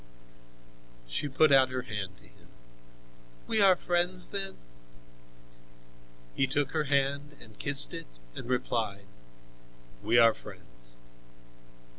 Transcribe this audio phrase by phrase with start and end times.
[1.07, 2.47] She put out her hand to him:
[3.45, 4.57] "We are friends then?"
[6.33, 9.05] He took her hand and kissed it and replied:
[10.01, 11.01] "We are friends.